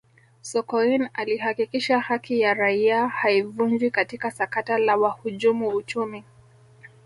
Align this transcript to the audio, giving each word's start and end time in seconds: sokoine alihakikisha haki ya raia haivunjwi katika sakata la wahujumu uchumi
sokoine 0.41 1.09
alihakikisha 1.13 1.99
haki 1.99 2.39
ya 2.39 2.53
raia 2.53 3.07
haivunjwi 3.07 3.91
katika 3.91 4.31
sakata 4.31 4.77
la 4.77 4.95
wahujumu 4.97 5.67
uchumi 5.67 6.23